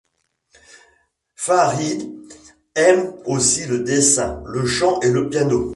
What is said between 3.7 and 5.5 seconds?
dessin, le chant et le